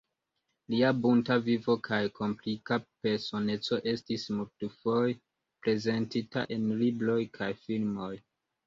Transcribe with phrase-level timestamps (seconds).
[0.73, 5.17] Lia bunta vivo kaj komplika personeco estis multfoje
[5.69, 8.15] prezentita en libroj kaj filmoj.